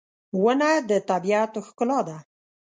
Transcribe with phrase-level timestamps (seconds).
[0.43, 2.17] •ونه د طبیعت ښکلا ده.